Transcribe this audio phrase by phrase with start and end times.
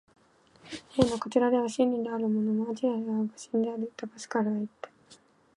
[0.95, 4.89] 「ピレネーのこちらでは真理であるものも、あちらでは誤謬である」、とパスカルはいった。